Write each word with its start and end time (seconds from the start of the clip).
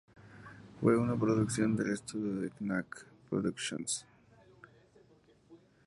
Fue 0.81 0.97
una 0.97 1.15
producción 1.15 1.75
del 1.75 1.91
estudio 1.93 2.49
Knack 2.59 3.05
Productions. 3.29 4.03